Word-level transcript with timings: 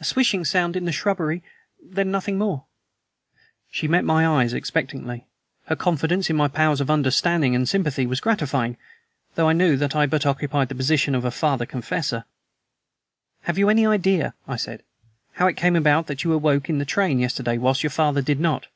"A 0.00 0.04
swishing 0.04 0.44
sound 0.44 0.74
in 0.74 0.84
the 0.84 0.90
shrubbery, 0.90 1.44
then 1.80 2.10
nothing 2.10 2.36
more." 2.36 2.64
She 3.70 3.86
met 3.86 4.04
my 4.04 4.26
eyes 4.26 4.52
expectantly. 4.52 5.26
Her 5.66 5.76
confidence 5.76 6.28
in 6.28 6.34
my 6.34 6.48
powers 6.48 6.80
of 6.80 6.90
understanding 6.90 7.54
and 7.54 7.68
sympathy 7.68 8.04
was 8.04 8.18
gratifying, 8.18 8.76
though 9.36 9.48
I 9.48 9.52
knew 9.52 9.76
that 9.76 9.94
I 9.94 10.06
but 10.06 10.26
occupied 10.26 10.70
the 10.70 10.74
position 10.74 11.14
of 11.14 11.24
a 11.24 11.30
father 11.30 11.66
confessor. 11.66 12.24
"Have 13.42 13.58
you 13.58 13.68
any 13.68 13.86
idea," 13.86 14.34
I 14.48 14.56
said, 14.56 14.82
"how 15.34 15.46
it 15.46 15.56
came 15.56 15.76
about 15.76 16.08
that 16.08 16.24
you 16.24 16.32
awoke 16.32 16.68
in 16.68 16.78
the 16.80 16.84
train 16.84 17.20
yesterday 17.20 17.56
whilst 17.56 17.84
your 17.84 17.90
father 17.90 18.22
did 18.22 18.40
not?" 18.40 18.66